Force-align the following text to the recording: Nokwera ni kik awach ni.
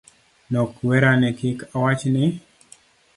Nokwera 0.51 1.11
ni 1.21 1.29
kik 1.39 1.59
awach 1.73 2.03
ni. 2.13 2.25